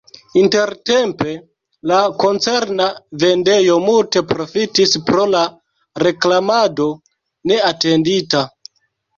Intertempe 0.41 1.33
la 1.91 1.99
koncerna 2.23 2.87
vendejo 3.25 3.75
multe 3.85 4.23
profitis 4.31 4.97
pro 5.11 5.27
la 5.37 5.45
reklamado 6.07 6.89
neatendita. 7.53 8.47